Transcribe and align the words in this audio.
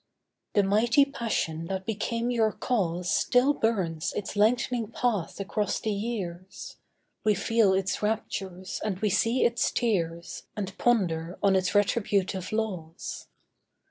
The 0.53 0.63
mighty 0.63 1.05
passion 1.05 1.67
that 1.67 1.85
became 1.85 2.31
your 2.31 2.51
cause, 2.53 3.07
Still 3.07 3.53
burns 3.53 4.13
its 4.13 4.35
lengthening 4.35 4.87
path 4.89 5.39
across 5.39 5.79
the 5.79 5.91
years; 5.91 6.77
We 7.23 7.35
feel 7.35 7.73
its 7.75 8.01
raptures, 8.01 8.81
and 8.83 8.97
we 8.97 9.11
see 9.11 9.45
its 9.45 9.69
tears 9.69 10.47
And 10.57 10.75
ponder 10.79 11.37
on 11.43 11.55
its 11.55 11.75
retributive 11.75 12.51
laws. 12.51 13.27